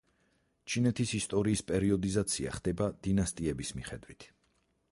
[0.75, 4.27] ჩინეთის ისტორიის პერიოდიზაცია ხდება დინასტიების მიხედვით.